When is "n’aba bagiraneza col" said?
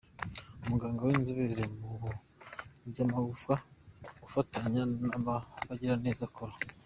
5.09-6.53